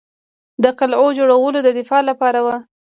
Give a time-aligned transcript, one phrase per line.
[0.63, 2.55] د قلعو جوړول د دفاع لپاره وو